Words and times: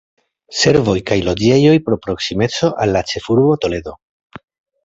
Servoj 0.59 0.95
kaj 1.09 1.17
loĝejoj 1.27 1.75
pro 1.89 1.99
proksimeco 2.07 2.73
al 2.87 2.97
la 2.97 3.07
ĉefurbo 3.13 3.55
Toledo. 3.67 3.95